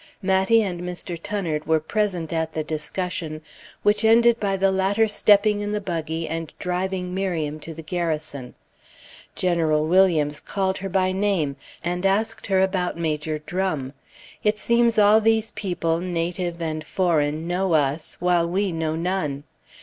[0.23, 1.15] Mattie and Mr.
[1.21, 3.39] Tunnard were present at the discussion,
[3.83, 8.55] which ended by the latter stepping in the buggy and driving Miriam to the Garrison.
[9.35, 13.93] General Williams called her by name, and asked her about Major Drum.
[14.43, 19.43] It seems all these people, native and foreign, know us, while we know none.